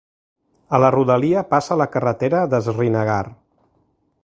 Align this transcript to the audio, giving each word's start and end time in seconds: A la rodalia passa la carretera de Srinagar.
A 0.77 0.79
la 0.83 0.89
rodalia 0.95 1.43
passa 1.51 1.77
la 1.83 1.87
carretera 1.97 2.41
de 2.55 2.63
Srinagar. 2.69 3.23